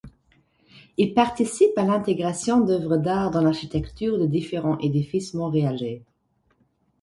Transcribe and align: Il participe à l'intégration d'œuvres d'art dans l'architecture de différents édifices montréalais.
Il 0.97 1.13
participe 1.13 1.77
à 1.77 1.83
l'intégration 1.83 2.59
d'œuvres 2.61 2.97
d'art 2.97 3.29
dans 3.29 3.41
l'architecture 3.41 4.17
de 4.17 4.25
différents 4.25 4.79
édifices 4.79 5.35
montréalais. 5.35 6.01